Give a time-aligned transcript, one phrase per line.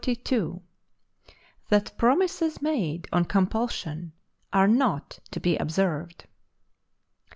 [1.69, 4.13] —_That Promises made on Compulsion
[4.51, 6.25] are not to be observed.